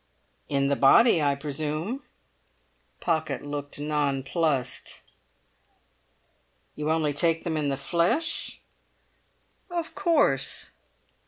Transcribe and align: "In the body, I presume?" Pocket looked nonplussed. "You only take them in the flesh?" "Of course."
"In 0.49 0.67
the 0.67 0.75
body, 0.75 1.21
I 1.21 1.35
presume?" 1.35 2.03
Pocket 2.99 3.43
looked 3.43 3.79
nonplussed. 3.79 5.03
"You 6.75 6.89
only 6.89 7.13
take 7.13 7.43
them 7.43 7.55
in 7.55 7.69
the 7.69 7.77
flesh?" 7.77 8.61
"Of 9.69 9.93
course." 9.93 10.71